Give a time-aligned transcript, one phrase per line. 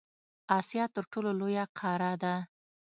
[0.57, 2.35] اسیا تر ټولو لویه قاره ده.